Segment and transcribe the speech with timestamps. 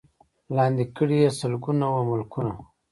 [0.55, 2.53] لاندي کړي یې سلګونه وه ملکونه